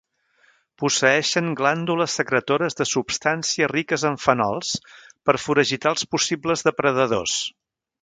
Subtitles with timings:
[0.83, 4.75] Posseeixen glàndules secretores de substàncies riques en fenols,
[5.29, 7.41] per foragitar els possibles depredadors.